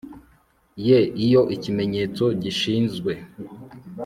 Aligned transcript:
ye 0.87 0.99
iyo 1.25 1.41
ikimenyetso 1.55 2.23
gishinzwe 2.41 3.11